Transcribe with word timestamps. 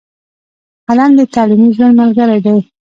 قلم 0.87 1.11
د 1.17 1.21
تعلیمي 1.33 1.69
ژوند 1.75 1.95
ملګری 2.01 2.39
دی. 2.45 2.57